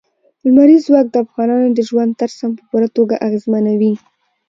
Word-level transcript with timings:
لمریز 0.45 0.81
ځواک 0.87 1.07
د 1.11 1.15
افغانانو 1.25 1.69
د 1.73 1.79
ژوند 1.89 2.11
طرز 2.19 2.37
هم 2.41 2.51
په 2.57 2.63
پوره 2.69 2.87
توګه 2.97 3.15
اغېزمنوي. 3.27 3.93